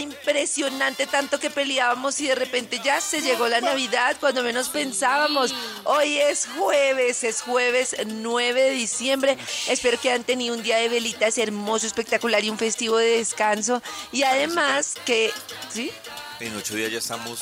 [0.00, 5.54] Impresionante tanto que peleábamos y de repente ya se llegó la Navidad cuando menos pensábamos.
[5.84, 9.38] Hoy es jueves, es jueves 9 de diciembre.
[9.68, 13.82] Espero que hayan tenido un día de velitas hermoso, espectacular y un festivo de descanso.
[14.12, 15.32] Y además que...
[15.68, 15.92] ¿Sí?
[16.40, 17.40] En ocho días ya estamos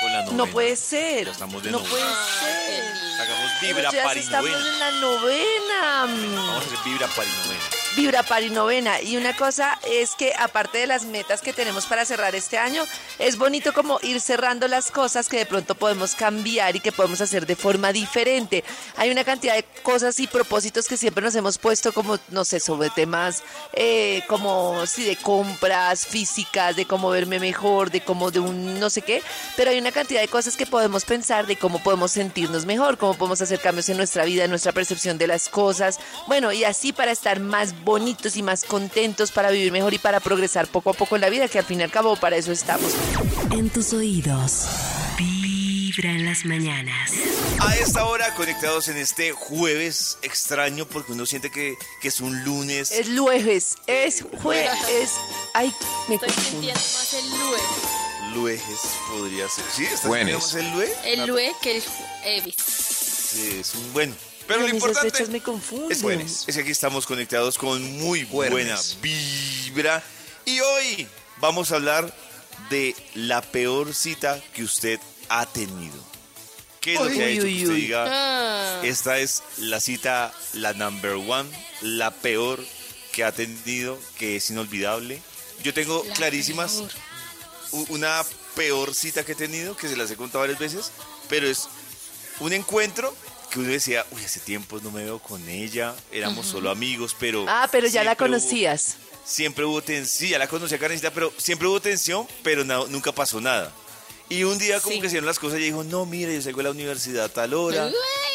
[0.00, 0.36] con la novena.
[0.36, 1.26] No puede ser.
[1.26, 1.90] Ya estamos de no novena.
[1.90, 3.20] puede ser.
[3.20, 6.00] Hagamos vibra Ya pari estamos en la novena.
[6.02, 7.75] Vamos a hacer vibra pari novena.
[7.96, 9.00] Vibra Pari Novena.
[9.00, 12.84] Y una cosa es que aparte de las metas que tenemos para cerrar este año,
[13.18, 17.22] es bonito como ir cerrando las cosas que de pronto podemos cambiar y que podemos
[17.22, 18.64] hacer de forma diferente.
[18.96, 22.60] Hay una cantidad de cosas y propósitos que siempre nos hemos puesto como, no sé,
[22.60, 28.40] sobre temas eh, como, sí, de compras físicas, de cómo verme mejor, de cómo de
[28.40, 29.22] un no sé qué.
[29.56, 33.14] Pero hay una cantidad de cosas que podemos pensar de cómo podemos sentirnos mejor, cómo
[33.14, 35.98] podemos hacer cambios en nuestra vida, en nuestra percepción de las cosas.
[36.26, 40.18] Bueno, y así para estar más bonitos y más contentos, para vivir mejor y para
[40.20, 42.50] progresar poco a poco en la vida, que al fin y al cabo para eso
[42.52, 42.92] estamos.
[43.52, 44.66] En tus oídos,
[45.16, 47.12] Vibra en las mañanas.
[47.60, 52.42] A esta hora, conectados en este jueves extraño, porque uno siente que, que es un
[52.44, 52.90] lunes.
[52.90, 55.12] Es lueves, es jueves.
[55.54, 55.72] Ay,
[56.08, 56.50] me Estoy confundo.
[56.50, 57.58] sintiendo más el lue.
[58.34, 59.64] Luejes podría ser.
[59.74, 59.84] ¿Sí?
[59.84, 60.44] ¿Estás Jueves.
[60.44, 61.12] sintiendo más el lue?
[61.12, 61.82] El lue que el
[62.24, 62.56] evis.
[62.56, 64.14] Sí, es un bueno.
[64.46, 66.20] Pero lo importante me confunden.
[66.20, 70.02] es, es que aquí estamos conectados con muy buena vibra.
[70.44, 71.08] Y hoy
[71.38, 72.14] vamos a hablar
[72.70, 75.96] de la peor cita que usted ha tenido.
[76.80, 80.72] ¿Qué es lo que ha hecho que usted diga, Ah, esta es la cita, la
[80.72, 81.50] number one,
[81.82, 82.64] la peor
[83.12, 85.20] que ha tenido, que es inolvidable?
[85.64, 86.74] Yo tengo La clarísimas
[87.72, 87.86] peor.
[87.88, 88.24] una
[88.54, 90.92] peor cita que he tenido, que se las he contado varias veces,
[91.28, 91.68] pero es
[92.38, 93.12] un encuentro
[93.56, 97.44] que uno decía, uy, hace tiempo no me veo con ella, éramos solo amigos, pero...
[97.48, 98.96] Ah, pero ya la hubo- conocías.
[99.24, 103.40] siempre hubo tensión, sí, ya la conocía Karencita, pero siempre hubo tensión, pero nunca pasó
[103.40, 103.72] nada.
[104.28, 105.00] Y un día como Sí.
[105.00, 107.54] que hicieron las cosas y dijo, no, mire, yo salgo de la universidad a tal
[107.54, 107.92] hora, Uy.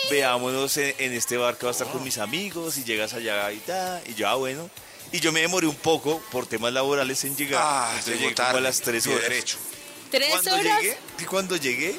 [0.10, 3.52] veámonos en, en este bar que va a estar con mis amigos y llegas allá
[3.52, 4.70] y tal, y yo, ah, bueno.
[5.12, 8.48] Y yo me demoré un poco por temas laborales en llegar, Ah, entonces llegué como
[8.48, 8.62] a tarde.
[8.62, 9.30] las tres pie horas.
[9.30, 9.58] derecho.
[10.10, 10.82] ¿Tres Cuando horas?
[10.82, 11.96] llegué, y cuando llegué,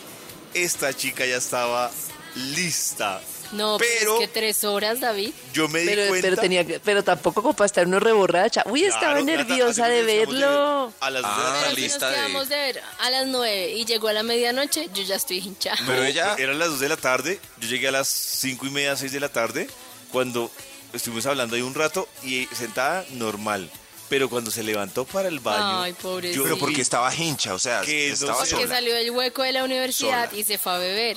[0.55, 1.91] esta chica ya estaba
[2.35, 3.21] lista.
[3.53, 5.33] No, pero, Pero- es que tres horas, David.
[5.53, 6.27] Yo me di Pero, cuenta...
[6.27, 8.63] pero, tenía que- pero tampoco como para estar uno reborracha.
[8.65, 10.87] Uy, estaba Claro, Nata, nerviosa de verlo.
[10.89, 13.27] de- A las dos de la Ah, lista nos de- quedamos de ver a las
[13.27, 15.77] nueve y llegó a la medianoche, yo ya estoy hinchada.
[15.87, 18.97] Pero ella, Eran las 2 de la tarde, yo llegué a las 5 y media,
[18.97, 19.69] 6 de la tarde,
[20.11, 20.51] cuando
[20.95, 23.71] estuvimos hablando ahí un rato y sentada normal.
[24.09, 26.37] Pero cuando se levantó para el baño, Ay, pobrecita.
[26.39, 28.35] yo pero porque estaba hincha, o sea, Que no estaba.
[28.39, 28.69] Porque sola.
[28.69, 30.41] salió del hueco de la universidad Sola.
[30.41, 31.17] y se fue a beber.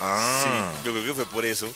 [0.00, 1.72] Ah, Yo creo que fue por eso.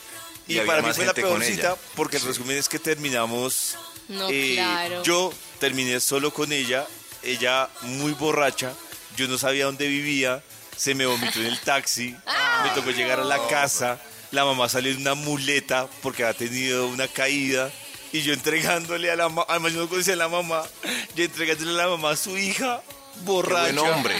[0.46, 2.28] Y Y, para mí fue la peor cita porque el Sí.
[2.28, 3.76] resumen es que terminamos.
[4.08, 5.02] No, eh, claro.
[5.04, 6.86] Yo terminé solo con ella,
[7.22, 8.72] ella muy borracha,
[9.16, 10.42] yo no sabía dónde vivía,
[10.76, 12.16] se me vomitó en el taxi,
[12.64, 14.00] me tocó llegar a la casa,
[14.32, 17.70] la mamá salió en una muleta porque había tenido una caída.
[18.12, 20.64] Y yo entregándole a la mamá, además yo no conocía a la mamá,
[21.14, 22.82] yo entregándole a la mamá a su hija,
[23.24, 23.72] borracha.
[23.72, 24.14] buen hombre.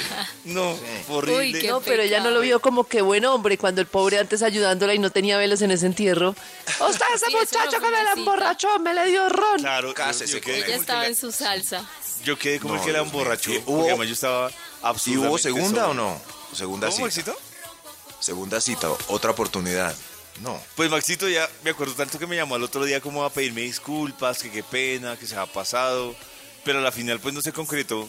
[0.45, 0.81] No, Sí.
[1.09, 1.39] horrible.
[1.39, 4.19] Uy, qué No, pero ella no lo vio como que buen hombre cuando el pobre
[4.19, 6.35] antes ayudándola y no tenía velos en ese entierro.
[6.81, 9.61] O sea, ese Sí, no muchacho fue que me la emborrachó, me le dio ron.
[9.61, 10.65] Claro, yo- Cásese yo él.
[10.65, 11.85] Ella estaba la- en su salsa.
[12.25, 13.51] Yo quedé como No, el que la emborrachó.
[13.51, 14.51] ¿Y porque hubo- además yo estaba
[15.07, 16.21] ¿Y hubo segunda o no?
[16.55, 17.33] Segunda ¿Cómo, cita.
[17.33, 17.51] Maxito?
[18.21, 19.95] Segunda cita, otra oportunidad.
[20.43, 20.61] No.
[20.75, 23.61] Pues Maxito ya me acuerdo tanto que me llamó al otro día como a pedirme
[23.63, 26.15] disculpas, que qué pena, que se ha pasado.
[26.65, 28.09] Pero a la final pues no se concretó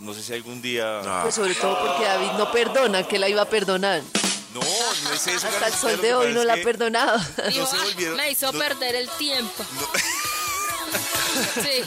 [0.00, 1.00] no sé si algún día...
[1.04, 4.02] Ah, Pues sobre todo porque David no perdona, que la iba a perdonar.
[4.54, 5.46] No, no es eso.
[5.46, 7.18] Hasta el sol de hoy no la ha perdonado.
[7.48, 9.64] Dijo, se "Ah, volvieron- me hizo no- perder el tiempo.
[11.54, 11.82] Sí.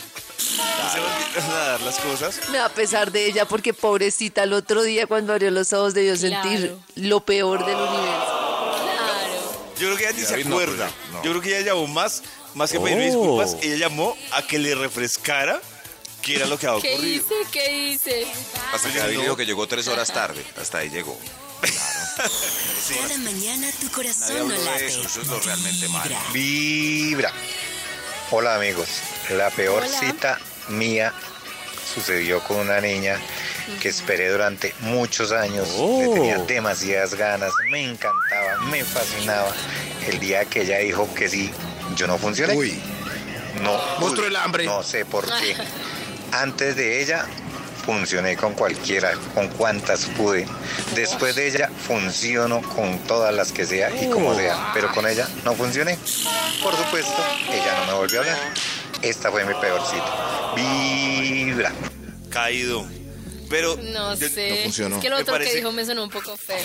[0.58, 2.40] no se volvieron a dar las cosas.
[2.50, 6.16] Me da pesar de ella porque pobrecita el otro día cuando abrió los ojos debió
[6.16, 8.80] sentir lo peor del universo.
[8.82, 9.74] Claro.
[9.78, 10.88] Yo creo que ella ni se David, no, acuerda.
[10.88, 11.24] pues, no.
[11.24, 12.24] Yo creo que ella llamó más,
[12.54, 13.06] más que pedirme Oh.
[13.42, 15.62] disculpas, ella llamó a que le refrescara
[16.24, 17.26] qué era lo que había ¿Qué ocurrido.
[17.26, 17.36] hice?
[17.52, 18.28] ¿Qué hice?
[18.74, 20.44] Hasta que David dijo que llegó tres horas tarde.
[20.60, 21.20] Hasta ahí llegó.
[21.62, 24.86] Cada mañana tu corazón no late.
[24.88, 25.02] eso.
[25.02, 26.16] Eso es lo realmente malo.
[26.32, 27.32] Vibra.
[28.32, 28.88] Hola amigos.
[29.32, 30.00] La peor Hola.
[30.00, 30.40] cita
[30.70, 31.14] mía
[31.94, 33.20] sucedió con una niña
[33.82, 35.68] que esperé durante muchos años.
[35.78, 39.54] Le tenía demasiadas ganas, me encantaba, me fascinaba.
[40.08, 41.52] El día que ella dijo que sí,
[41.96, 42.56] yo no funcioné.
[42.56, 42.80] Uy.
[43.62, 43.78] No.
[44.00, 44.66] Monstruo del hambre.
[44.66, 45.56] No sé por qué.
[46.34, 47.26] Antes de ella
[47.86, 50.48] funcioné con cualquiera, con cuantas pude.
[50.96, 54.72] Después de ella funciono con todas las que sea y como sea.
[54.74, 55.98] Pero con ella no funcioné.
[56.64, 58.38] Por supuesto, ella no me volvió a hablar.
[59.02, 60.54] Esta fue mi peor cita.
[60.56, 61.72] Vibra.
[62.30, 62.88] Caído.
[63.50, 63.76] Pero.
[63.78, 64.50] No sé.
[64.50, 64.96] no funcionó.
[64.96, 66.58] Es que lo otro parece- que dijo me sonó un poco feo.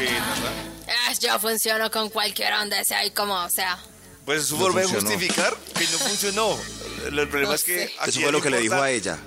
[0.00, 0.52] ¿verdad?
[0.88, 3.78] Ah, yo funciono con cualquier onda, sea y como sea.
[4.24, 6.58] Pues es su No forma de justificar que no funcionó.
[7.06, 7.84] El, el problema No es que.
[8.06, 9.18] Eso fue lo que le dijo a ella.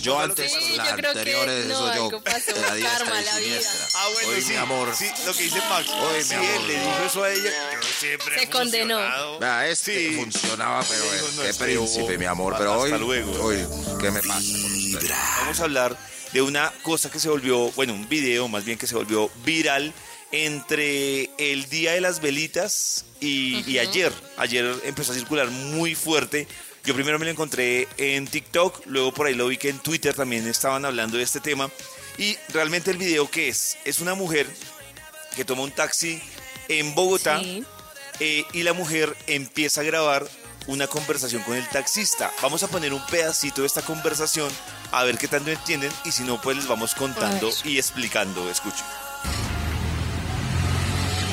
[0.00, 0.66] Yo antes, pasó.
[0.66, 2.24] Sí, la yo creo que anterior, no, eso yo.
[2.24, 3.40] pasó, La diestra karma, y la vida.
[3.60, 3.86] siniestra.
[3.94, 4.50] Ah, bueno, Hoy, sí.
[4.50, 4.96] mi amor.
[4.96, 5.88] Sí, lo que dice Max.
[5.90, 6.66] Hoy, si mi él amor.
[6.66, 7.50] le dijo eso a ella,
[7.80, 9.38] yo siempre Se he condenó.
[9.38, 10.16] Vea, este Sí.
[10.16, 12.54] funcionaba, pero Dijo, eh, no, qué príncipe, mi amor.
[12.54, 13.44] hasta Pero hoy, luego.
[13.44, 13.58] hoy,
[14.00, 15.08] ¿qué me pasa con?
[15.42, 15.96] Vamos a hablar
[16.32, 19.92] de una cosa que se volvió, bueno, un video más bien que se volvió viral
[20.32, 24.12] entre el Día de las Velitas y, y ayer.
[24.36, 26.48] Ayer empezó a circular muy fuerte.
[26.84, 30.14] Yo primero me lo encontré en TikTok, luego por ahí lo vi que en Twitter
[30.14, 31.68] también estaban hablando de este tema.
[32.18, 34.46] Y realmente el video que es, es una mujer
[35.36, 36.20] que toma un taxi
[36.68, 37.64] en Bogotá Sí.
[38.20, 40.26] eh, y la mujer empieza a grabar
[40.66, 42.30] una conversación con el taxista.
[42.42, 44.50] Vamos a poner un pedacito de esta conversación
[44.92, 48.50] a ver qué tanto entienden y si no, pues les vamos contando y explicando.
[48.50, 48.84] Escuchen.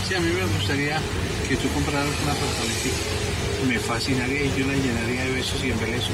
[0.07, 1.01] Sí, a mí me gustaría
[1.49, 2.89] que tú compraras una apartamento.
[3.65, 6.11] Me fascinaría y yo la llenaría de besos y embelesos.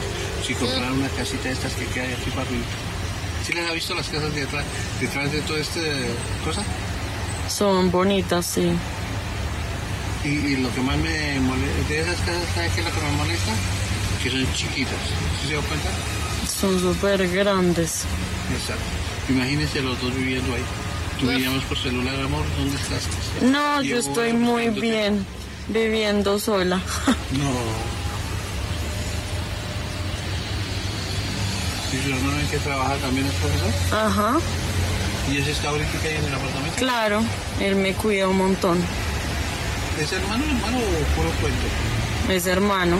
[0.47, 2.63] Si comprara una casita de estas que queda de aquí para arriba.
[3.45, 4.63] ¿Sí les ha visto las casas de atrás,
[5.01, 5.81] detrás de toda esta
[6.45, 6.63] cosa?
[7.49, 8.71] Son bonitas, sí.
[10.23, 13.01] Y, y lo que más me molesta, de esas casas, ¿sabes qué es lo que
[13.01, 13.51] me molesta?
[14.23, 14.95] Que son chiquitas.
[15.41, 15.89] ¿Sí se da cuenta?
[16.47, 18.05] Son súper grandes.
[18.53, 18.83] Exacto.
[19.27, 20.63] Imagínense los dos viviendo ahí.
[21.19, 23.03] Tú me llamas por celular, amor, ¿dónde estás?
[23.41, 25.25] No, yo estoy muy bien
[25.67, 26.79] viviendo sola.
[27.33, 27.49] No.
[31.91, 33.71] ¿Y su hermano en qué trabaja también es profesor?
[33.99, 34.37] Ajá,
[35.31, 36.75] ¿Y ese está ahorita ahí en el apartamento?
[36.77, 37.23] claro.
[37.59, 38.77] Él me cuida un montón.
[40.01, 41.65] ¿Es hermano, hermano o puro cuento?
[42.33, 42.97] Es hermano.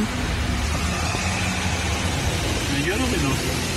[2.73, 3.72] ¿Me lloro o que no?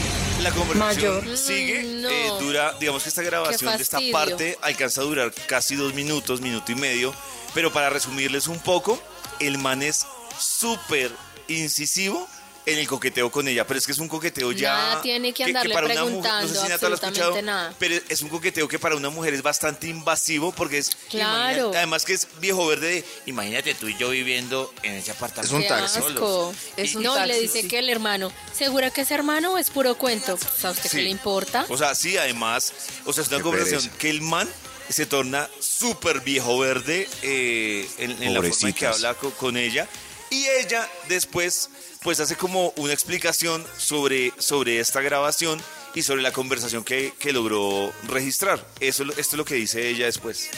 [0.46, 1.36] La conversación Mayor.
[1.36, 2.08] sigue, Mm, no.
[2.08, 6.40] eh, dura, digamos que esta grabación de esta parte alcanza a durar casi dos minutos,
[6.40, 7.12] minuto y medio,
[7.52, 9.00] pero para resumirles un poco,
[9.40, 10.06] el man es
[10.38, 11.10] súper
[11.48, 12.28] incisivo
[12.66, 14.72] en el coqueteo con ella, pero es que es un coqueteo ya...
[14.74, 17.74] Nada tiene que andarle para una mujer- preguntando, no sé si Nata lo absolutamente nada.
[17.78, 20.90] pero es un coqueteo que para una mujer es bastante invasivo porque es...
[21.08, 21.70] Claro.
[21.76, 25.56] además que es viejo verde de, imagínate tú y yo viviendo en ese apartamento.
[25.56, 25.98] Es un taxi.
[26.00, 26.54] asco.
[26.76, 27.68] Es un no, taxi, le dice sí.
[27.68, 28.32] que el hermano.
[28.52, 30.36] ¿Segura que es hermano o es puro cuento?
[30.36, 30.96] Pues, ¿A usted Sí.
[30.96, 31.66] qué le importa?
[31.68, 32.72] O sea, sí, además,
[33.04, 33.98] o sea, es una Qué conversación pereza.
[33.98, 34.48] que el man
[34.88, 39.56] se torna súper viejo verde eh, en, en la forma en que habla co- con
[39.56, 39.88] ella.
[40.30, 41.70] Y ella después,
[42.02, 45.60] pues hace como una explicación sobre, sobre esta grabación
[45.94, 48.64] y sobre la conversación que, que logró registrar.
[48.80, 50.50] Eso, esto es lo que dice ella después.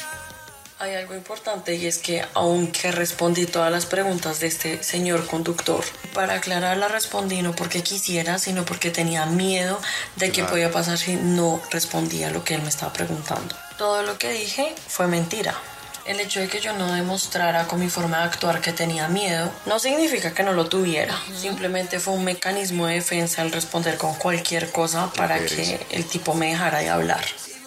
[0.81, 5.85] Hay algo importante y es que aunque respondí todas las preguntas de este señor conductor,
[6.15, 9.81] para aclararla respondí no porque quisiera, sino porque tenía miedo
[10.15, 13.57] de qué podía pasar si no respondía lo que él me estaba preguntando.
[13.77, 15.61] Todo lo que dije fue mentira.
[16.05, 19.51] El hecho de que yo no demostrara con mi forma de actuar que tenía miedo
[19.67, 21.15] no significa que no lo tuviera.
[21.35, 26.35] Simplemente fue un mecanismo de defensa al responder con cualquier cosa para que el tipo
[26.35, 27.25] me dejara de hablar.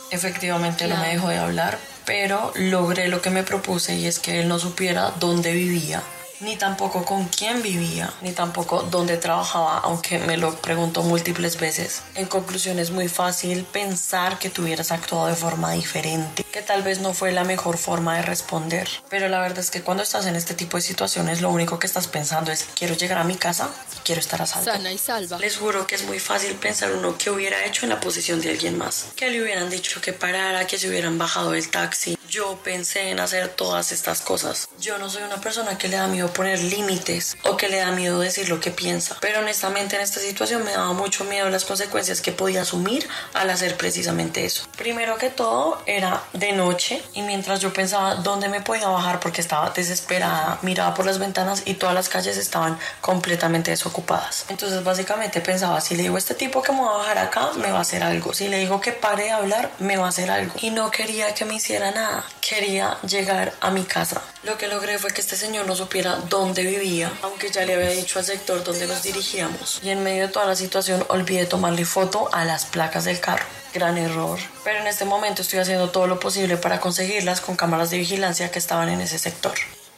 [0.09, 4.41] Efectivamente no me dejó de hablar, pero logré lo que me propuse y es que
[4.41, 6.01] él no supiera dónde vivía
[6.41, 12.01] ni tampoco con quién vivía, ni tampoco dónde trabajaba, aunque me lo preguntó múltiples veces.
[12.15, 16.83] En conclusión, es muy fácil pensar que tú hubieras actuado de forma diferente, que tal
[16.83, 18.87] vez no fue la mejor forma de responder.
[19.09, 21.87] Pero la verdad es que cuando estás en este tipo de situaciones, lo único que
[21.87, 24.71] estás pensando es, quiero llegar a mi casa y quiero estar a salvo.
[24.71, 25.37] Sana y salva.
[25.37, 28.49] Les juro que es muy fácil pensar uno qué hubiera hecho en la posición de
[28.49, 29.07] alguien más.
[29.15, 32.17] Que le hubieran dicho que parara, que se hubieran bajado del taxi.
[32.31, 34.69] Yo pensé en hacer todas estas cosas.
[34.79, 37.91] Yo no soy una persona que le da miedo poner límites o que le da
[37.91, 39.17] miedo decir lo que piensa.
[39.19, 43.49] Pero honestamente en esta situación me daba mucho miedo las consecuencias que podía asumir al
[43.49, 44.65] hacer precisamente eso.
[44.77, 49.41] Primero que todo era de noche y mientras yo pensaba dónde me podía bajar porque
[49.41, 54.45] estaba desesperada, miraba por las ventanas y todas las calles estaban completamente desocupadas.
[54.47, 57.49] Entonces básicamente pensaba si le digo a este tipo que me va a bajar acá,
[57.57, 58.33] me va a hacer algo.
[58.33, 60.53] Si le digo que pare de hablar, me va a hacer algo.
[60.61, 62.20] Y no quería que me hiciera nada.
[62.41, 64.21] Quería llegar a mi casa.
[64.43, 67.89] Lo que logré fue que este señor no supiera dónde vivía, aunque ya le había
[67.89, 69.79] dicho al sector donde nos dirigíamos.
[69.83, 73.45] Y en medio de toda la situación olvidé tomarle foto a las placas del carro.
[73.73, 74.39] Gran error.
[74.63, 78.51] Pero en este momento estoy haciendo todo lo posible para conseguirlas con cámaras de vigilancia
[78.51, 79.53] que estaban en ese sector.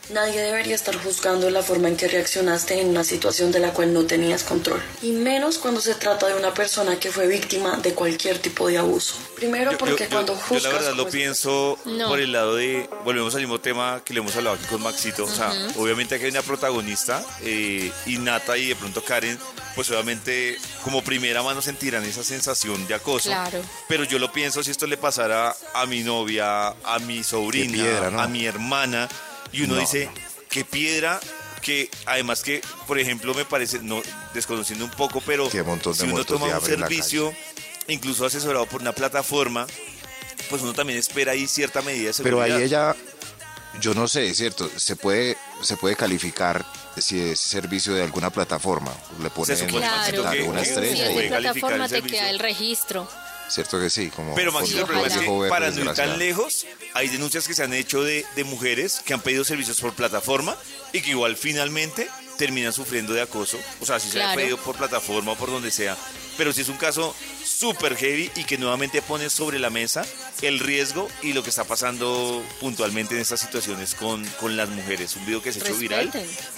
[0.10, 3.94] Nadie debería estar juzgando la forma en que reaccionaste en una situación de la cual
[3.94, 4.82] no tenías control.
[5.02, 8.78] Y menos cuando se trata de una persona que fue víctima de cualquier tipo de
[8.78, 9.16] abuso.
[9.36, 10.64] Primero Yo- porque yo- cuando yo, juzgas...
[10.64, 12.10] la verdad lo pienso No.
[12.10, 15.24] por el lado de, volvemos al mismo tema que le hemos hablado aquí con Maxito,
[15.24, 19.40] o sea, obviamente aquí hay una protagonista eh, y Nata y de pronto Karen,
[19.74, 23.30] pues obviamente como primera mano sentirán esa sensación de acoso.
[23.30, 23.62] Claro.
[23.88, 28.12] Pero yo lo pienso si esto le pasara a mi novia, a mi sobrina, piedra,
[28.12, 28.22] ¿no?
[28.22, 29.08] a mi hermana,
[29.54, 30.10] y uno No, dice,
[30.50, 31.20] qué piedra,
[31.62, 34.02] que además que, por ejemplo, me parece, no
[34.34, 37.34] desconociendo un poco, pero Qué montón de si uno toma un servicio,
[37.88, 39.66] incluso asesorado por una plataforma,
[40.50, 42.44] pues uno también espera ahí cierta medida de seguridad.
[42.46, 42.96] Pero ahí ella,
[43.80, 44.70] yo no sé, ¿cierto?
[44.76, 46.66] Se puede, se puede calificar
[46.98, 48.94] si es servicio de alguna plataforma.
[49.22, 51.08] Le ponen claro, una estrella.
[51.08, 53.08] de y- plataforma te queda el registro.
[53.50, 55.26] Cierto que sí, como Pero con Maxito, el el problema es Ojalá.
[55.28, 58.44] que verde, para no ir tan lejos, hay denuncias que se han hecho de, de
[58.44, 60.56] mujeres que han pedido servicios por plataforma
[60.92, 63.60] y que igual finalmente terminan sufriendo de acoso.
[63.80, 64.40] O sea, si se ha Claro.
[64.42, 65.96] pedido por plataforma o por donde sea.
[66.38, 70.06] Pero si es un caso súper heavy y que nuevamente pone sobre la mesa
[70.42, 75.16] el riesgo y lo que está pasando puntualmente en estas situaciones con, con las mujeres.
[75.16, 76.12] Un video que se ha hecho viral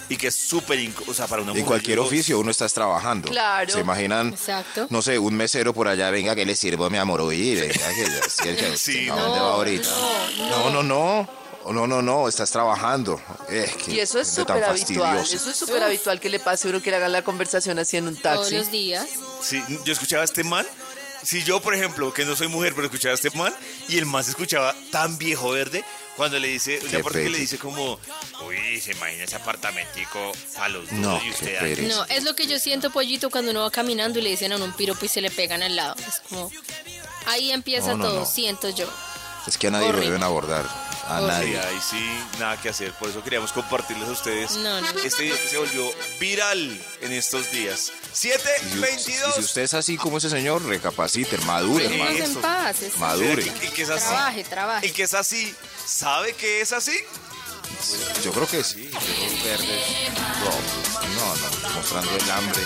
[0.10, 1.68] y que es súper, o sea, para una En mujer.
[1.68, 3.30] cualquier digo, oficio uno está trabajando.
[3.30, 3.72] Claro.
[3.72, 4.88] Se imaginan, Exacto.
[4.90, 8.30] no sé, un mesero por allá, venga que le sirvo, mi amor, oye, venga que
[8.30, 9.90] sí, que- Sí, ¿a no, dónde va ahorita?
[9.90, 10.84] No, no, no.
[10.84, 11.30] No, no,
[11.74, 13.22] no, estás trabajando.
[13.50, 15.18] Eh, qué Y eso es súper habitual.
[15.20, 17.98] Eso es súper habitual que le pase a uno que le hagan la conversación así
[17.98, 18.58] en un Todos taxi.
[18.58, 19.08] los días.
[19.42, 20.66] Sí, yo escuchaba a este man.
[21.24, 23.52] Si yo, por ejemplo, que no soy mujer, pero escuchaba a este man
[23.88, 25.84] y el man se escuchaba tan viejo verde
[26.16, 28.00] cuando le dice, una Qué parte que le dice como,
[28.48, 31.76] uy, se imagina ese apartamentico a los dos No, y usted ahí".
[31.76, 31.96] pereza.
[31.96, 34.58] No, es lo que yo siento, pollito, cuando uno va caminando y le dicen a
[34.58, 35.96] uno un piropo y se le pegan al lado.
[36.08, 36.52] Es como.
[37.26, 38.26] Ahí empieza No, no, todo, no.
[38.28, 38.88] siento yo.
[39.48, 40.08] Es que a nadie lo Horrible.
[40.08, 40.66] deben abordar.
[41.08, 41.34] A Horrible.
[41.46, 41.60] Sí, nadie.
[41.60, 42.92] ahí sí, nada que hacer.
[42.94, 44.88] Por eso queríamos compartirles a ustedes No, no.
[45.04, 47.92] este video que se volvió viral en estos días.
[48.14, 49.36] Y si, y 722.
[49.36, 51.94] si usted es así como ese señor, recapacite, madure, Sí.
[51.94, 52.18] hermano.
[52.26, 52.82] En paz.
[52.82, 53.44] es- Madure.
[53.62, 54.08] ¿Y que es así?
[54.08, 54.88] Trabaje, trabaje.
[54.88, 55.54] El que es así,
[55.86, 56.98] ¿sabe que es así?
[58.24, 58.90] Yo creo que sí.
[59.44, 59.84] Verdes.
[60.40, 60.50] No,
[61.16, 61.36] no,
[61.70, 62.62] no, mostrando el hambre.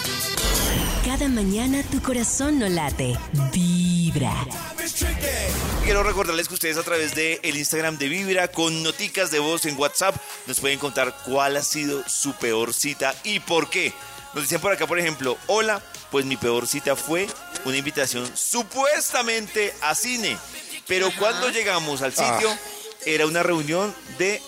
[1.06, 3.18] Cada mañana tu corazón no late,
[4.12, 4.34] vibra.
[5.84, 9.66] Quiero recordarles que ustedes a través del el Instagram de Vibra con noticas de voz
[9.66, 13.94] en WhatsApp nos pueden contar cuál ha sido su peor cita y por qué.
[14.34, 17.28] Nos decían por acá, por ejemplo, hola, pues mi peor cita fue
[17.66, 20.38] una invitación supuestamente a cine.
[20.88, 22.50] Pero cuando llegamos al sitio
[23.06, 24.42] era una reunión de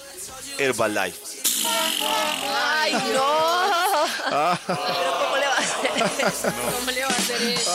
[0.58, 1.18] Herbalife.
[1.66, 4.58] ¡Ay, no!
[4.68, 5.38] Pero ¿cómo
[5.82, 7.72] ¿Cómo le va a hacer eso?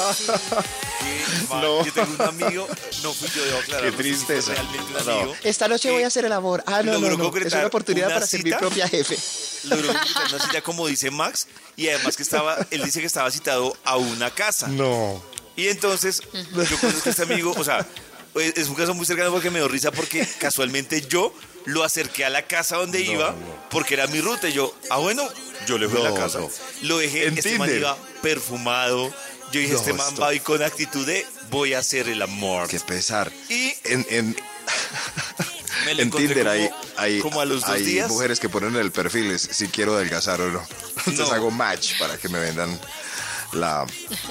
[1.01, 1.63] Qué mal.
[1.63, 1.85] No.
[1.85, 2.69] Yo tengo un amigo,
[3.03, 3.85] no fui yo, debo aclarar.
[3.85, 4.53] Qué fue tristeza.
[4.53, 5.13] Realmente un No.
[5.21, 5.37] amigo.
[5.43, 6.63] Esta noche voy a hacer el amor.
[6.67, 7.25] Ah, no, no, logró no.
[7.25, 8.59] Es concretar una oportunidad una para ser mi cita.
[8.59, 9.17] propia jefe.
[9.65, 11.47] logró concretar una cita como dice Max
[11.77, 14.69] y además que estaba, él dice que estaba citado a una casa.
[14.69, 15.23] No.
[15.57, 17.87] Y entonces yo conozco a este amigo, o sea,
[18.35, 21.33] es es un caso muy cercano porque me dio risa porque casualmente yo
[21.67, 23.35] lo acerqué a la casa donde iba
[23.71, 25.29] porque era mi ruta y yo, ah bueno,
[25.67, 26.41] yo le fui a la casa.
[26.83, 29.13] Lo dejé, En este man iba perfumado.
[29.53, 32.69] Yo dije, este man va hoy con actitud de voy a hacer el amor.
[32.69, 33.31] Qué pesar.
[33.49, 34.37] Y En, en,
[35.85, 38.09] me Tinder como, hay, hay, como a los dos hay días.
[38.09, 40.67] mujeres que ponen en el perfil es si quiero adelgazar o no.
[41.07, 41.33] Entonces No.
[41.35, 42.79] hago match para que me vendan
[43.53, 43.87] la,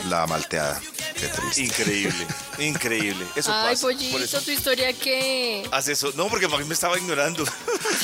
[0.10, 0.80] la malteada.
[1.20, 1.62] Qué triste.
[1.62, 2.28] Increíble,
[2.60, 3.26] increíble.
[3.36, 3.82] Eso Ay, pasa.
[3.88, 5.68] Por pollito, eso tu historia que...
[5.72, 6.12] hace eso.
[6.16, 7.44] No, porque Max me estaba ignorando.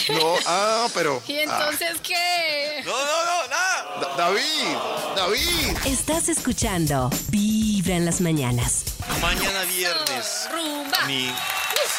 [0.10, 1.22] No, ah, pero.
[1.28, 2.82] ¿Y entonces qué?
[2.86, 4.00] No, no, no, nada.
[4.02, 4.78] Da- David,
[5.16, 5.78] David.
[5.86, 8.84] Estás escuchando Vibra en las mañanas.
[9.22, 10.48] Mañana viernes.
[10.52, 11.06] Rumba.
[11.06, 11.32] Mí,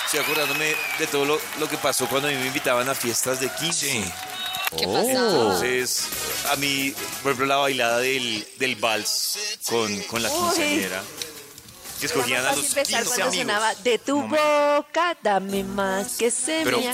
[0.06, 3.38] estoy acordándome de todo lo, lo que pasó cuando a mí me invitaban a fiestas
[3.40, 4.04] de 15.
[4.76, 4.92] ¿Qué Oh.
[4.94, 5.08] pasó?
[5.10, 6.06] Entonces,
[6.50, 11.02] a mí, por ejemplo, la bailada del, del vals con, con la quinceañera.
[12.00, 13.36] Que escogían a los fácil besar 15 cuando amigos.
[13.46, 16.92] sonaba de tu boca, dame más que se Pero- me.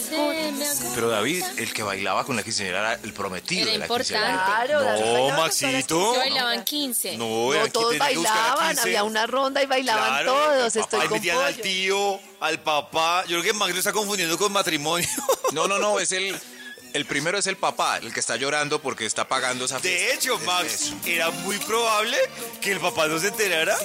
[0.94, 4.44] Pero David, el que bailaba con la quinceañera era el prometido Era de la quinceañera.
[4.66, 6.12] Claro, No, Maxito.
[6.12, 7.16] Que bailaban 15.
[7.16, 8.82] No, No, todos bailaban, 15.
[8.82, 10.76] había una ronda y bailaban Claro, todos.
[10.76, 11.62] el papá, Estoy ahí con metían al pollo.
[11.62, 13.22] tío, al papá.
[13.22, 15.08] Yo creo que Max lo está confundiendo con matrimonio.
[15.54, 16.38] No, no, no, es el.
[16.94, 20.04] El primero es el papá, el que está llorando porque está pagando esa fiesta.
[20.06, 22.16] De hecho, Max, era muy probable
[22.60, 23.76] que el papá no se enterara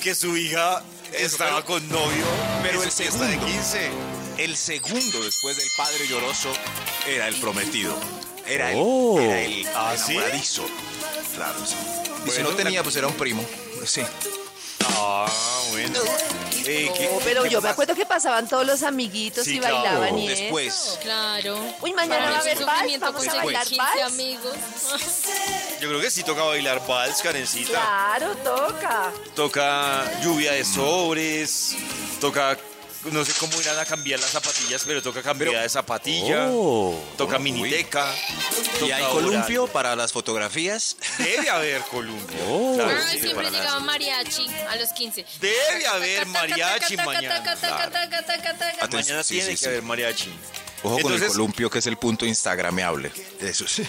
[0.00, 2.24] que su hija estaba con novio,
[2.62, 3.46] pero el fiesta de segundo.
[3.46, 3.90] 15.
[4.38, 6.52] El segundo después del padre lloroso
[7.06, 7.94] era el prometido.
[8.46, 9.20] Era el, Oh.
[9.20, 10.12] era el ¿Ah, sí?
[10.12, 10.64] enamoradizo.
[11.34, 11.76] Claro, sí.
[12.26, 13.44] Y si no tenía, pues era un primo.
[13.84, 14.02] Sí.
[14.90, 15.30] Ah,
[15.70, 16.00] bueno.
[16.64, 17.72] Eh, ¿qué- No, pero qué yo me pasa?
[17.72, 19.76] acuerdo que pasaban todos los amiguitos Sí, y claro.
[19.82, 20.72] bailaban y Después.
[20.74, 20.98] eso.
[21.02, 21.58] Claro.
[21.80, 24.12] Uy, mañana va a haber vals, vamos a bailar 15 vals.
[24.12, 24.54] amigos.
[25.80, 27.70] Yo creo que sí toca bailar vals, Karencita.
[27.72, 29.12] Claro, toca.
[29.34, 31.74] Toca lluvia de sobres,
[32.20, 32.56] toca,
[33.10, 36.48] no sé cómo irán a cambiar las zapatillas, pero toca cambiar de zapatilla,
[37.16, 38.14] toca miniteca.
[38.80, 39.12] Y hay oral.
[39.12, 40.96] columpio para las fotografías.
[41.18, 42.36] Debe haber columpio.
[42.48, 42.74] Oh.
[42.76, 45.24] Claro, sí, siempre llegaba mariachi a los 15.
[45.40, 47.42] Debe haber mariachi mañana.
[48.90, 50.32] Mañana tiene que haber mariachi.
[50.84, 53.12] Ojo con el columpio, que es el punto instagrameable.
[53.40, 53.86] Eso sí.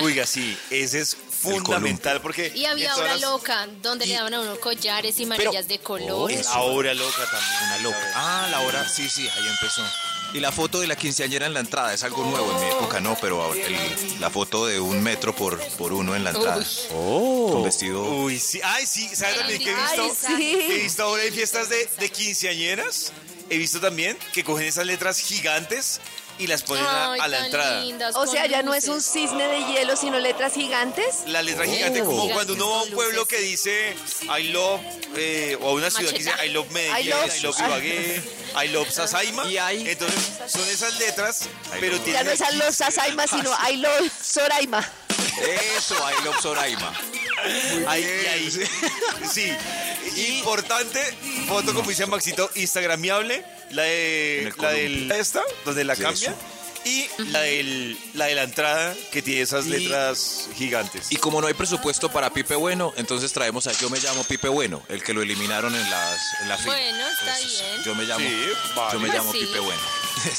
[0.00, 1.16] Oiga, sí, ese es
[1.54, 2.52] fundamental porque...
[2.54, 5.68] Y había en todas hora las- loca, donde le daban a uno collares y manillas
[5.68, 6.44] de colores.
[6.46, 7.62] La hora loca también.
[7.64, 8.12] Una loca.
[8.14, 9.82] Ah, la hora, sí, sí, ahí empezó.
[10.34, 12.50] Y la foto de la quinceañera en la entrada es algo nuevo.
[12.52, 16.14] En mi época no, pero ahora el- la foto de un metro por, por uno
[16.16, 16.64] en la entrada.
[16.92, 17.48] Oh.
[17.52, 18.02] Con vestido.
[18.02, 18.60] Uy, sí.
[18.62, 19.08] Ay, sí.
[19.14, 20.26] ¿Sabes también que he Ay, visto?
[20.26, 20.58] sí.
[20.70, 23.12] He visto ahora en fiestas de, de quinceañeras.
[23.48, 26.00] He visto también que cogen esas letras gigantes
[26.38, 27.80] y las ponen a, Ay, a la tan entrada.
[27.82, 29.12] lindas, O con sea, ya no es un luces.
[29.12, 31.22] cisne de hielo, sino letras gigantes.
[31.26, 33.38] La letra gigante, como Gigantes cuando uno va a un pueblo luces.
[33.38, 33.96] que dice
[34.38, 34.80] I love,
[35.16, 36.32] eh, o a una ciudad que dice.
[36.44, 38.22] I love Medellín, I love- I love Ibagué,
[38.64, 39.50] I love Sasaima.
[39.50, 41.48] Y hay- Entonces, son esas letras,
[41.80, 42.26] pero Ya tienen.
[42.26, 44.86] no es a los Sasaima, sino a los Soraima.
[45.76, 46.92] Eso, I love Soraima.
[47.86, 48.50] Ahí, y ahí.
[49.30, 49.52] Sí.
[50.38, 51.00] Importante,
[51.48, 56.30] foto como dice Maxito, instagramiable, la de la del esta, donde la Sí, cambia.
[56.30, 56.38] eso.
[56.84, 61.08] Y la, del, la de la entrada, que tiene esas Y- letras gigantes.
[61.10, 64.46] Y como no hay presupuesto para Pipe Bueno, entonces traemos a Yo me llamo Pipe
[64.48, 66.74] Bueno, el que lo eliminaron en, las, en la fila.
[66.76, 67.82] Bueno, está Eso sí, bien.
[67.84, 68.92] Yo me llamo, Sí, vale.
[68.92, 69.38] yo me Pues llamo sí.
[69.40, 69.80] Pipe Bueno.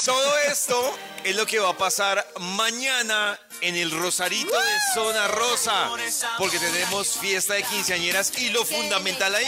[0.06, 5.90] Todo esto es lo que va a pasar mañana en el Rosarito de Zona Rosa,
[6.38, 9.46] porque tenemos fiesta de quinceañeras y lo fundamental ahí,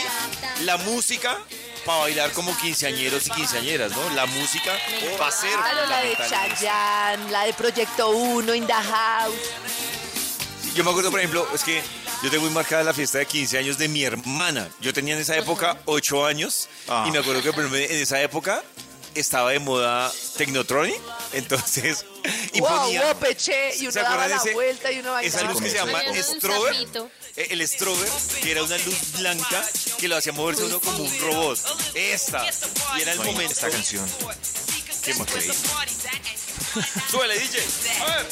[0.61, 1.37] la música
[1.85, 4.09] para bailar como quinceañeros y quinceañeras, ¿no?
[4.11, 4.71] La música
[5.19, 6.15] va a ser Claro, la de.
[6.29, 9.33] Chayanne, la de Proyecto 1, In the House.
[10.75, 11.81] Yo me acuerdo, por ejemplo, es que
[12.21, 14.69] yo tengo muy marcada la fiesta de 15 años de mi hermana.
[14.79, 17.05] Yo tenía en esa época 8 años Ah.
[17.07, 18.61] y me acuerdo que en esa época
[19.15, 20.99] estaba de moda Technotronic,
[21.33, 22.05] entonces
[22.53, 25.37] y wow, ponía wow, peché, y uno ¿Se daba la ese- vuelta y uno esa
[25.37, 25.53] bailaba.
[25.53, 26.75] luz que se llama strober,
[27.35, 28.09] eh, el strober,
[28.41, 29.65] que era una luz blanca
[29.97, 31.59] que lo hacía moverse uno como un robot.
[31.95, 32.45] Esta
[32.97, 33.53] y era el Ay, momento.
[33.53, 34.05] Esta canción.
[35.03, 35.55] Qué Increíble.
[37.09, 37.59] Súbele, DJ.
[38.01, 38.27] A ver.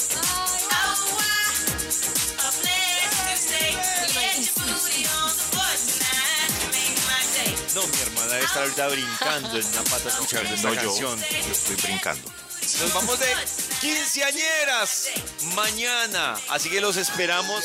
[7.76, 11.20] No, mi hermana debe estar ahorita brincando en una pata escuchando esta No yo, canción.
[11.20, 12.32] yo estoy brincando.
[12.82, 13.36] Nos vamos de
[13.82, 15.10] quinceañeras
[15.56, 16.36] mañana.
[16.50, 17.64] Así que los esperamos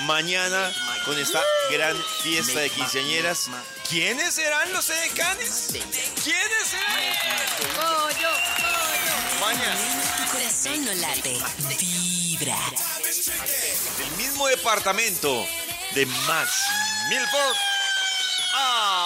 [0.00, 0.72] mañana
[1.04, 3.48] con esta gran fiesta de quinceañeras.
[3.88, 5.68] ¿Quiénes serán los edecanes?
[6.22, 7.00] ¿Quiénes serán?
[7.76, 9.40] Pollo, pollo.
[9.40, 9.76] Mañana.
[10.26, 11.38] Tu corazón no late.
[11.78, 12.58] Vibra.
[13.98, 15.46] Del mismo departamento
[15.94, 16.50] de Max
[17.08, 17.56] Milford
[18.58, 19.05] a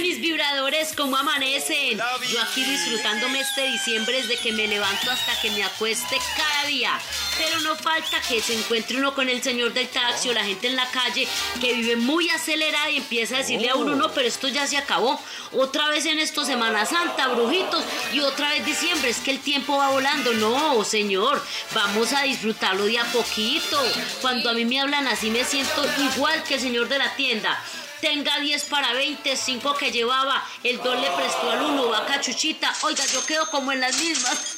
[0.00, 1.98] Mis vibradores, ¿cómo amanecen?
[1.98, 6.98] Yo aquí disfrutándome este diciembre desde que me levanto hasta que me acueste cada día.
[7.38, 10.68] Pero no falta que se encuentre uno con el señor del taxi o la gente
[10.68, 11.26] en la calle
[11.60, 14.76] que vive muy acelerada y empieza a decirle a uno, no, pero esto ya se
[14.76, 15.20] acabó.
[15.52, 19.10] Otra vez en esto Semana Santa, brujitos, y otra vez diciembre.
[19.10, 20.32] Es que el tiempo va volando.
[20.34, 21.42] No, señor,
[21.74, 23.80] vamos a disfrutarlo de a poquito.
[24.20, 27.58] Cuando a mí me hablan así me siento igual que el señor de la tienda.
[28.06, 32.72] Tenga 10 para 20, 5 que llevaba, el 2 le prestó al 1, va cachuchita.
[32.82, 34.56] Oiga, yo quedo como en las mismas.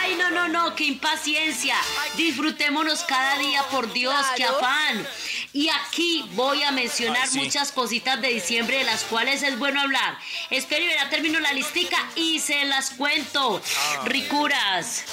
[0.00, 1.76] Ay, no, no, no, qué impaciencia.
[2.16, 5.06] Disfrutémonos cada día, por Dios, qué afán.
[5.52, 7.38] Y aquí voy a mencionar Ay, sí.
[7.40, 10.16] muchas cositas de diciembre de las cuales es bueno hablar.
[10.48, 13.60] Espero y verá, termino la listica y se las cuento.
[14.06, 15.04] Ricuras.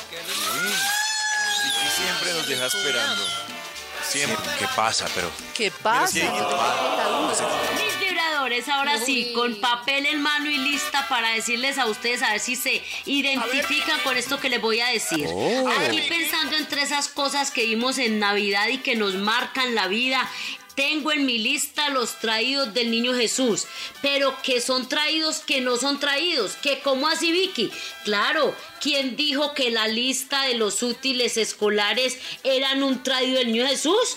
[1.85, 3.48] Y siempre nos deja esperando.
[4.09, 4.37] Siempre.
[4.57, 5.05] ¿Qué pasa?
[5.13, 6.13] Pero ¿Qué pasa?
[6.13, 7.29] ¿qué duda.
[7.75, 12.31] Mis vibradores, ahora sí, con papel en mano y lista para decirles a ustedes a
[12.31, 15.27] ver si se identifican con esto que les voy a decir.
[15.79, 20.27] Aquí pensando entre esas cosas que vimos en Navidad y que nos marcan la vida.
[20.79, 23.65] Tengo en mi lista los traídos del niño Jesús,
[24.01, 27.69] pero que son traídos que no son traídos, que como así Vicky.
[28.05, 33.67] Claro, ¿quién dijo que la lista de los útiles escolares eran un traído del niño
[33.67, 34.15] Jesús?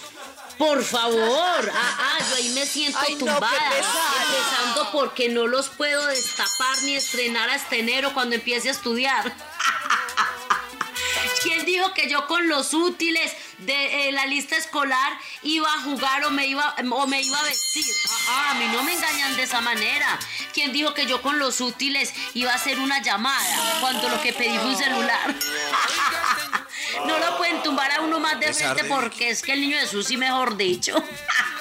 [0.57, 4.27] Por favor, ah, ah, yo ahí me siento Ay, tumbada, pesar.
[4.29, 9.37] empezando porque no los puedo destapar ni estrenar hasta enero cuando empiece a estudiar.
[11.43, 16.25] ¿Quién dijo que yo con los útiles de eh, la lista escolar iba a jugar
[16.25, 17.95] o me iba, o me iba a vestir?
[18.29, 20.19] A mí no me engañan de esa manera.
[20.53, 24.33] ¿Quién dijo que yo con los útiles iba a hacer una llamada cuando lo que
[24.33, 25.35] pedí fue un celular?
[27.07, 30.07] No lo pueden tumbar a uno más de frente porque es que el niño Jesús
[30.07, 30.95] sí mejor dicho.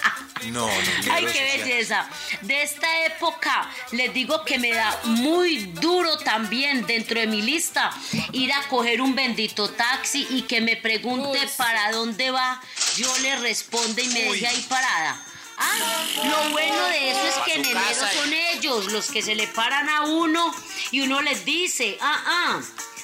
[0.46, 0.72] no, no.
[1.12, 1.66] Ay, no, qué no, no.
[1.66, 2.10] belleza.
[2.42, 7.92] De esta época les digo que me da muy duro también dentro de mi lista
[8.32, 11.54] ir a coger un bendito taxi y que me pregunte Uy, sí.
[11.58, 12.62] para dónde va.
[12.98, 15.22] Yo le responde y me deje ahí parada.
[15.58, 19.48] Ah, lo bueno de eso es que en enero son ellos los que se le
[19.48, 20.54] paran a uno
[20.90, 22.62] y uno les dice, ah, ah,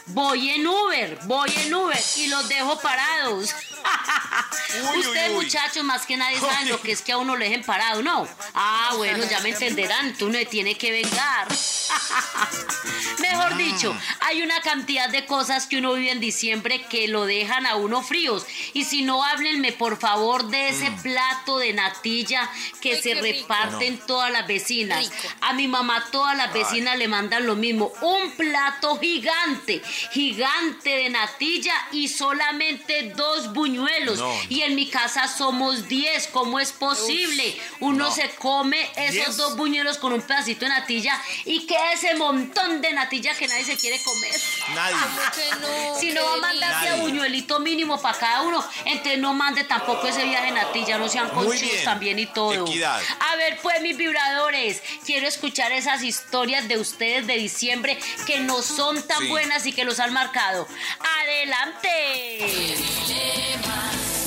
[0.07, 3.53] voy en Uber, voy en Uber y los dejo parados.
[4.93, 5.43] Uy, Ustedes uy, uy.
[5.45, 8.27] muchachos más que nadie saben lo que es que a uno lo dejen parado, ¿no?
[8.53, 11.47] Ah, bueno, ya me entenderán, tú no tiene que vengar.
[13.19, 17.65] Mejor dicho, hay una cantidad de cosas que uno vive en diciembre que lo dejan
[17.65, 18.45] a uno fríos.
[18.73, 22.49] Y si no, háblenme por favor de ese plato de natilla
[22.81, 23.39] que Ay, se qué rico.
[23.47, 24.99] reparte en todas las vecinas.
[24.99, 25.15] Rico.
[25.41, 27.91] A mi mamá todas las vecinas le mandan lo mismo.
[28.01, 33.76] Un plato gigante, gigante de natilla y solamente dos buñuelos.
[34.19, 34.33] No.
[34.49, 36.27] Y en mi casa somos 10.
[36.27, 37.57] ¿Cómo es posible?
[37.79, 39.37] Uno se come esos ¿Diez?
[39.37, 43.63] dos buñuelos con un pedacito de natilla y que ese montón de natilla que nadie
[43.65, 44.33] se quiere comer.
[44.75, 44.95] Nadie.
[45.99, 50.07] Si no va a mandarse a buñuelito mínimo para cada uno, entonces no mande tampoco
[50.07, 51.83] ese viaje natilla, no sean bien.
[51.83, 52.65] también y todo.
[52.67, 53.01] Equidad.
[53.31, 58.61] A ver, pues mis vibradores, quiero escuchar esas historias de ustedes de diciembre que no
[58.61, 59.27] son tan Sí.
[59.27, 60.67] buenas y que los han marcado.
[61.21, 62.77] ¡Adelante!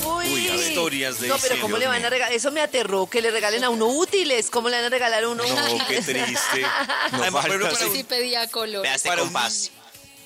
[0.04, 0.48] Uy.
[0.48, 2.32] Historias de No, pero ¿cómo le van a regalar?
[2.34, 4.50] Eso me aterró, que le regalen a uno útiles.
[4.50, 5.82] ¿Cómo le van a regalar a uno No, útiles?
[5.88, 6.60] qué triste.
[7.12, 8.86] No Además, falta, para, Sí un, pedía color.
[9.04, 9.32] Para un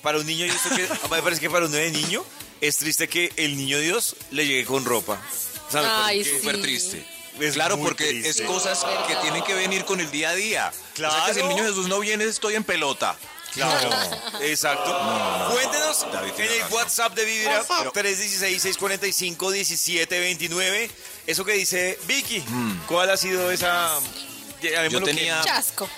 [0.01, 2.23] para un niño, y esto que, me parece que para uno de niño
[2.61, 5.19] es triste que el niño Dios le llegue con ropa.
[5.67, 6.37] O sea, me parece Ay, que- sí.
[6.37, 7.07] Súper triste.
[7.39, 8.29] Es claro, porque triste.
[8.29, 10.71] es cosas que tienen que venir con el día a día.
[10.93, 11.49] O sea que si el Claro.
[11.49, 13.17] niño Jesús no viene, estoy en pelota.
[13.55, 13.89] Claro,
[14.41, 15.49] exacto.
[15.51, 16.77] Cuéntenos David en tiene el razón.
[16.77, 20.89] WhatsApp de Vibra Pero- 316-645-1729.
[21.27, 22.43] Eso que dice Vicky,
[22.87, 23.97] ¿cuál ha sido esa...
[24.61, 25.89] llamémoslo que- tenía- Chasco.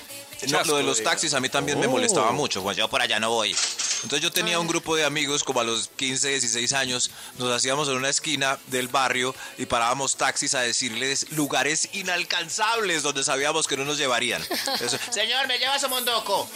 [0.50, 1.92] No, lo de los taxis a mí también me Oh.
[1.92, 2.62] molestaba mucho.
[2.62, 3.56] Cuando yo por allá no voy.
[4.04, 7.12] Entonces yo tenía un grupo de amigos como a los 15, 16 años.
[7.38, 13.24] Nos hacíamos en una esquina del barrio y parábamos taxis a decirles lugares inalcanzables donde
[13.24, 14.42] sabíamos que no nos llevarían.
[14.80, 16.50] Eso, Señor, ¿me llevas a Mondoco?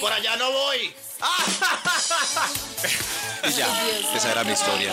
[0.00, 0.94] Por allá no voy.
[3.44, 3.66] y ya,
[4.16, 4.92] esa era mi historia.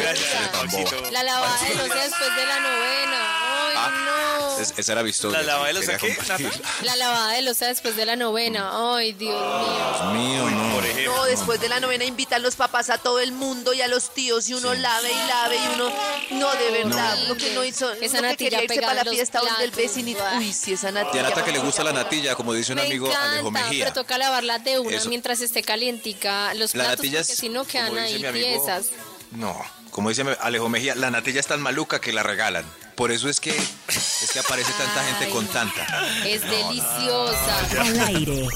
[0.00, 1.12] Gracias.
[1.12, 3.68] La lavada de después de la novena.
[3.68, 4.27] Ay, Ah, no.
[4.60, 5.38] Es- esa era mi historia.
[5.40, 6.50] ¿La lavada de losa Quería qué.
[6.82, 8.70] La lavada de losa después de la novena.
[8.96, 9.88] Ay, Dios mío.
[9.88, 10.74] Dios mío, no.
[10.74, 11.16] Por ejemplo.
[11.16, 14.12] No, después de la novena invitan los papás a todo el mundo y a los
[14.14, 15.92] tíos y uno lave y lave y uno
[16.32, 17.28] no de verdad No.
[17.28, 19.76] lo que no hizo Esa uno que natilla quería irse para la los fiesta platos.
[19.76, 20.38] vecinito Buah.
[20.38, 22.76] uy sí esa natilla Y a Nata que le gusta la natilla, como dice un
[22.76, 23.84] Me amigo Alejo Mejía.
[23.84, 25.08] pero toca lavarla de una Eso.
[25.08, 28.86] mientras esté calientica los La platos porque si no quedan como dice ahí amigo, piezas.
[29.32, 32.64] No, como dice Alejo Mejía, la natilla es tan maluca que la regalan.
[32.98, 35.86] Por eso es que, es que aparece tanta gente con tanta.
[36.26, 37.80] Es deliciosa.
[37.80, 38.48] Al aire.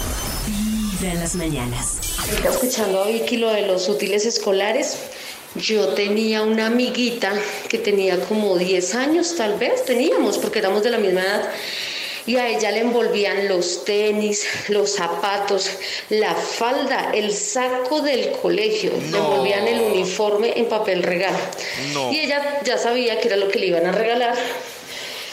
[0.48, 1.98] Vibra en las mañanas.
[2.44, 4.96] Escuchando a Vicky lo de los útiles escolares,
[5.54, 7.32] yo tenía una amiguita
[7.68, 11.48] que tenía como 10 años, tal vez, teníamos, porque éramos de la misma edad,
[12.26, 15.68] y a ella le envolvían los tenis, los zapatos,
[16.08, 21.38] la falda, el saco del colegio, le envolvían el uniforme en papel regalo.
[21.92, 22.12] No.
[22.12, 24.36] Y ella ya sabía que era lo que le iban a regalar.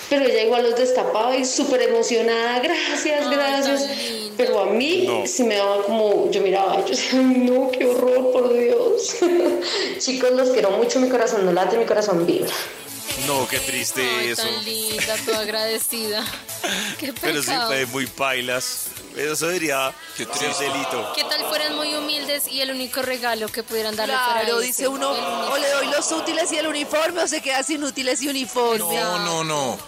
[0.10, 3.86] Pero ella igual los destapaba y súper emocionada, gracias, gracias.
[4.36, 5.28] Pero a mí No.
[5.28, 9.17] sí me daba como, yo miraba, yo decía, "Ay, no, qué horror, por Dios.
[9.99, 12.49] Chicos, los quiero mucho, mi corazón no late, mi corazón vibra.
[13.30, 14.42] No, qué triste Ay, eso.
[14.42, 16.26] tan linda, toda agradecida.
[17.00, 18.88] Qué Pero sí, fue muy pailas.
[19.15, 21.13] Eso diría que un delito.
[21.15, 24.88] ¿Qué tal fueran muy humildes y el único regalo que pudieran darle fuera Claro, dice
[24.88, 25.54] uno, El único.
[25.54, 28.80] o le doy los útiles y el uniforme, o se queda sin útiles y uniforme.
[29.00, 29.80] No, no, no.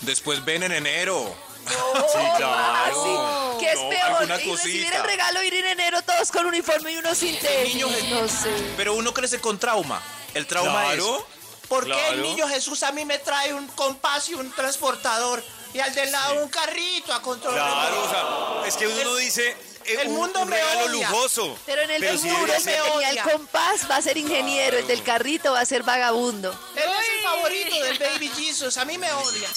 [0.00, 1.34] Después ven en enero.
[1.66, 3.56] Sí, claro.
[3.58, 4.02] ¿Qué es No, peor?
[4.20, 7.74] alguna Y recibir el regalo, ir en enero todos con uniforme y uno sin tenis.
[7.74, 7.88] niño.
[8.10, 8.50] No sé.
[8.76, 10.00] Pero uno crece con trauma.
[10.32, 11.18] El trauma Claro.
[11.18, 11.35] es.
[11.68, 12.12] ¿Por qué Claro.
[12.14, 15.42] el niño Jesús a mí me trae un compás y un transportador?
[15.74, 17.68] Y al del lado un carrito a controlar.
[17.70, 19.50] Claro, o sea, es que uno no dice
[19.84, 21.10] eh, el un- mundo un me regalo odia.
[21.10, 21.58] lujoso.
[21.66, 22.28] Pero en el Pero el que
[22.60, 26.50] ser- tenía el compás va a ser ingeniero, el del carrito va a ser vagabundo.
[26.76, 28.76] Él es el favorito del Baby Jesus.
[28.78, 29.48] A mí me odia.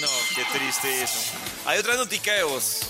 [0.00, 1.18] No, qué triste eso.
[1.66, 2.80] Hay otra notica de voz.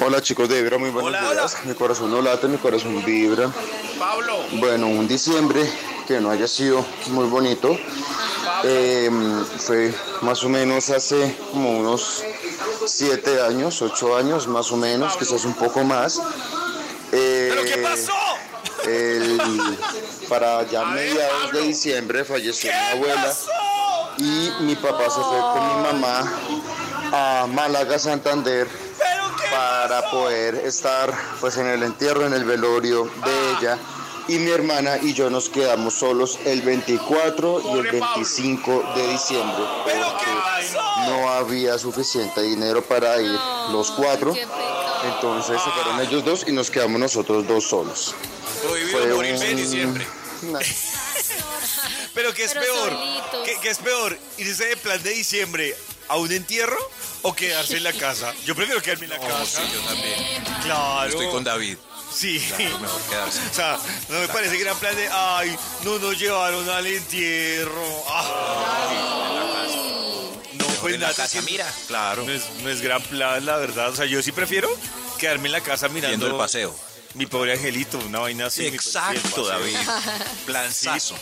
[0.00, 1.32] Hola chicos de Vibra, muy buenos Hola.
[1.32, 1.56] días.
[1.64, 3.50] Mi corazón no late, mi corazón vibra.
[3.98, 4.44] Pablo.
[4.52, 5.62] Bueno, un diciembre
[6.06, 7.76] que no haya sido muy bonito.
[8.64, 9.10] eh,
[9.58, 9.92] fue
[10.22, 12.22] más o menos hace como unos
[12.86, 16.20] siete años, ocho años más o menos, quizás un poco más.
[17.12, 18.12] Eh, ¿Pero qué pasó?
[18.88, 19.40] el-
[20.28, 23.34] para ya mediados de diciembre falleció mi abuela
[24.18, 26.32] y mi papá se fue con mi mamá
[27.12, 28.68] a Málaga, Santander
[29.50, 33.78] para poder estar pues en el entierro, en el velorio de ella
[34.28, 39.64] y mi hermana y yo nos quedamos solos el 24 y el 25 de diciembre
[39.84, 43.38] porque no había suficiente dinero para ir
[43.70, 44.34] los cuatro
[45.04, 48.14] entonces se fueron ellos dos y nos quedamos nosotros dos solos
[48.90, 50.06] Fue un- diciembre.
[52.14, 52.96] Pero ¿qué es Pero peor?
[53.44, 54.18] ¿Qué, qué es peor?
[54.38, 55.76] ¿Irse de plan de diciembre
[56.08, 56.78] a un entierro
[57.22, 58.32] o quedarse en la casa?
[58.44, 59.60] Yo prefiero quedarme en la casa.
[59.62, 60.44] Sí, yo también.
[60.62, 61.08] Claro.
[61.10, 61.76] Estoy con David.
[62.16, 62.40] Sí.
[62.56, 63.40] Claro, mejor quedarse.
[63.50, 68.04] O sea, no me parece gran plan de, ay, no nos llevaron al entierro.
[68.08, 69.66] Ah.
[70.54, 71.70] No, pues en la nada, casa, sí, mira.
[71.88, 72.24] Claro.
[72.24, 73.90] No es, no es gran plan, la verdad.
[73.90, 74.68] O sea, yo sí prefiero
[75.18, 76.74] quedarme en la casa mirando Viendo el paseo.
[77.14, 78.66] Mi pobre angelito, una vaina así.
[78.66, 79.48] Exacto, sí.
[79.50, 79.76] David.
[80.46, 81.16] Planzazo.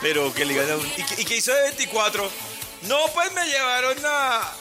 [0.00, 2.30] Pero que le digan a un- ¿Y, qué- y qué hizo de 24?
[2.82, 4.52] No, pues me llevaron a.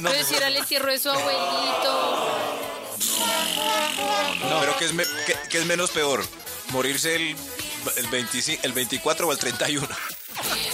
[0.00, 2.62] No, Pero si era el entierro de su abuelito.
[4.48, 6.24] No, pero ¿qué es, me- qué- qué es menos peor?
[6.70, 7.36] ¿Morirse el,
[7.96, 9.86] el, 25, el 24 o el 31?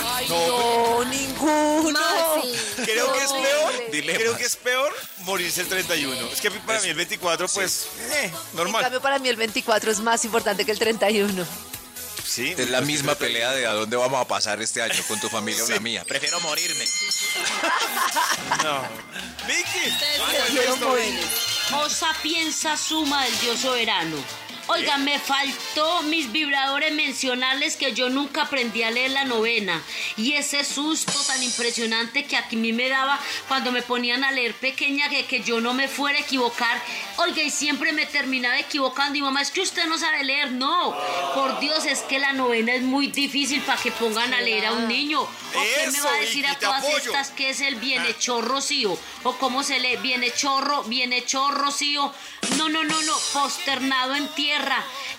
[0.05, 2.01] Ay, no, ninguno.
[2.85, 3.91] Creo que es peor.
[3.93, 4.19] Dilemas.
[4.23, 6.29] Creo que es peor morirse el 31.
[6.33, 8.83] Es que para mí el 24, pues, eh, En normal.
[8.83, 11.47] cambio, para mí el 24 es más importante que el 31.
[12.27, 12.55] Sí.
[12.57, 15.65] Es la misma pelea de a dónde vamos a pasar este año con tu familia
[15.65, 16.05] o la mía.
[16.09, 16.85] Prefiero morirme.
[18.63, 18.83] No.
[19.47, 19.93] Vicky.
[21.75, 24.17] Oh sapienza suma del Dios soberano.
[24.73, 29.83] Oiga, me faltó mis vibradores mencionarles que yo nunca aprendí a leer la novena.
[30.17, 34.55] Y ese susto tan impresionante que a mí me daba cuando me ponían a leer
[34.55, 36.81] pequeña que, que yo no me fuera a equivocar.
[37.19, 39.19] Oiga, y siempre me terminaba equivocando.
[39.19, 40.53] Y mamá, es que usted no sabe leer.
[40.53, 40.97] No,
[41.35, 44.73] por Dios, es que la novena es muy difícil para que pongan a leer a
[44.73, 45.21] un niño.
[45.21, 48.99] ¿O qué me va a decir a todas estas que es el bienhechor rocío?
[49.23, 49.99] ¿O cómo se lee?
[49.99, 52.11] Bienhechor, bienhechor rocío.
[52.57, 53.17] No, no, no, no.
[53.35, 54.62] Posternado en tierra.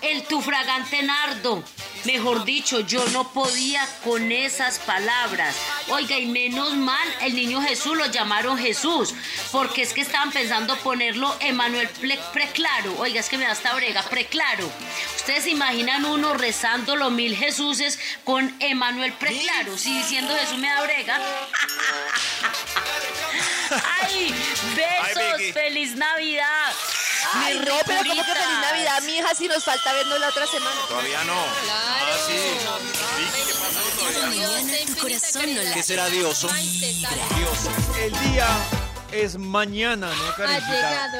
[0.01, 1.63] El tu fragante nardo.
[2.05, 5.55] Mejor dicho, yo no podía con esas palabras.
[5.87, 9.13] Oiga, y menos mal, el niño Jesús lo llamaron Jesús.
[9.51, 11.89] Porque es que estaban pensando ponerlo Emanuel
[12.33, 12.97] Preclaro.
[12.99, 14.69] Oiga, es que me da esta brega, Preclaro.
[15.15, 19.77] Ustedes se imaginan uno rezando los mil Jesuses con Emanuel Preclaro.
[19.77, 21.21] Si diciendo Jesús me da brega.
[24.01, 24.35] ¡Ay!
[24.75, 25.53] ¡Besos!
[25.53, 26.73] ¡Feliz Navidad!
[27.33, 30.45] Ay, no, pero como que feliz Navidad, mi hija, si nos falta vernos la otra
[30.47, 30.75] semana.
[30.87, 31.43] Todavía no.
[34.85, 35.73] Tu corazón no late.
[35.75, 36.49] ¿Qué será Dioso?
[37.99, 38.47] El día
[39.11, 41.11] es mañana, ¿no, Karencita?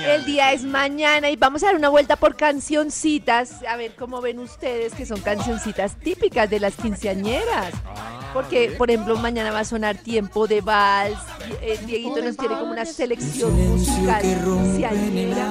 [0.00, 0.14] Mañana.
[0.14, 3.62] El día es mañana y vamos a dar una vuelta por cancioncitas.
[3.68, 7.72] A ver cómo ven ustedes que son cancioncitas típicas de las quinceañeras.
[7.86, 11.18] Ah, Porque, por ejemplo, mañana va a sonar tiempo de vals.
[11.60, 15.46] eh, Dieguito nos tiene como una selección musical quinceañera.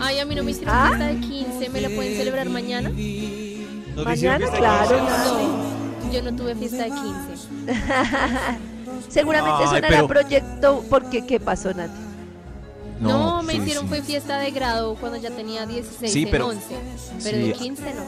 [0.00, 0.86] Ay, a mí no me hicieron ¿Ah?
[0.88, 1.68] fiesta de 15.
[1.70, 2.88] ¿Me la pueden celebrar mañana?
[2.90, 4.88] ¿No te hicieron Mañana, claro.
[4.88, 6.06] 15?
[6.06, 7.10] No, yo no tuve fiesta de 15.
[9.08, 10.84] Seguramente Ay, sonará pero- proyecto.
[10.88, 12.07] porque ¿Qué pasó, Nati?
[13.00, 13.88] No, me sí, hicieron sí.
[13.88, 16.76] fue fiesta de grado cuando ya tenía 16 Sí, en pero- 11.
[17.22, 17.42] Pero sí.
[17.48, 18.02] de 15 no.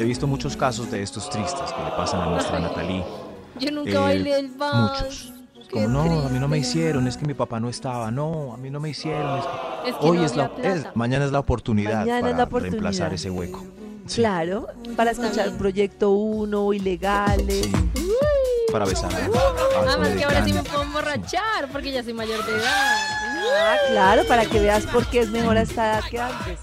[0.00, 3.04] He visto muchos casos de estos tristes que le pasan a nuestra Natalie.
[3.60, 5.00] Yo nunca Eh, bailé el vals.
[5.02, 5.30] Muchos.
[5.70, 8.56] Como no, a mí no me hicieron, es que mi papá no estaba, no, a
[8.56, 9.38] mí no me hicieron.
[9.38, 12.22] Es que, Es que hoy no es la, es- mañana es la oportunidad Mañana es
[12.22, 12.72] para la oportunidad.
[12.72, 13.64] reemplazar ese hueco.
[14.06, 17.68] Sí, Claro, para escuchar Proyecto 1, Ilegales.
[18.70, 22.52] Para besar Además Zoe que ahora sí me puedo emborrachar porque ya soy mayor de
[22.52, 22.96] edad.
[23.52, 26.58] Ah, claro, para que veas por qué es mejor a esta edad que antes.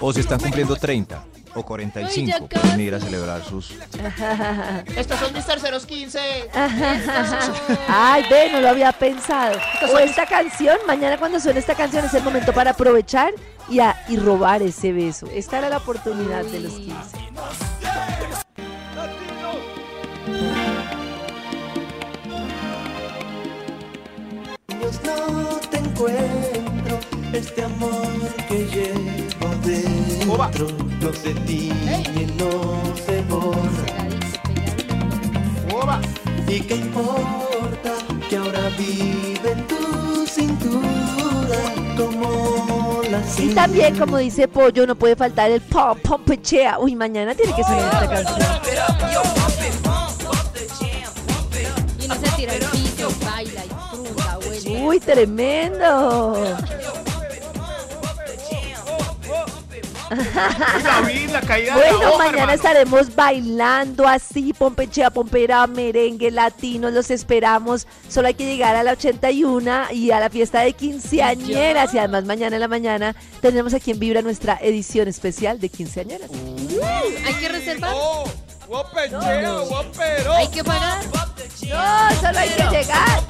[0.00, 3.72] O si están cumpliendo 30 o 45, Ay, ya pueden ir a celebrar sus...
[4.96, 6.18] Estos son mis terceros 15.
[7.88, 9.58] Ay, ve, no lo había pensado.
[9.92, 13.32] O esta canción, mañana cuando suene esta canción es el momento para aprovechar
[13.68, 15.26] y, a- y robar ese beso.
[15.32, 17.18] Esta era la oportunidad de los 15.
[24.68, 25.47] Dios no te
[25.98, 27.00] encuentro
[27.32, 28.06] este amor
[28.48, 30.68] que llevo dentro
[31.00, 33.68] no se tiñe, no se borra
[36.46, 37.94] y qué importa
[38.30, 41.58] que ahora vive en tu cintura
[41.96, 46.78] como la Y también, como dice Pollo, no puede faltar el pom pom pechea.
[46.78, 49.27] Uy, mañana tiene que sonar esta canción.
[54.88, 56.56] Uy, tremendo.
[60.82, 62.52] David, la caída de la Bueno, hoja, mañana hermano.
[62.52, 67.86] estaremos bailando así, pompechea, pompera, merengue, latino, los esperamos.
[68.08, 71.92] Solo hay que llegar a la 81 y a la fiesta de quinceañeras.
[71.92, 76.30] Y además mañana en la mañana tendremos aquí en Vibra nuestra edición especial de quinceañeras.
[77.26, 77.94] Hay que reservar.
[78.66, 80.32] Guapecheo, guapero.
[80.32, 81.04] Hay que pagar.
[81.04, 83.22] No, solo hay que llegar.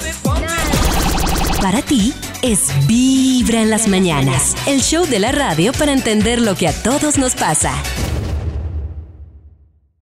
[1.60, 6.54] Para ti es Vibra en las mañanas, el show de la radio para entender lo
[6.54, 7.72] que a todos nos pasa.